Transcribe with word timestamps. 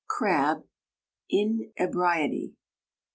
Crabbe: 0.07 0.63
"Inebriety." 1.29 2.55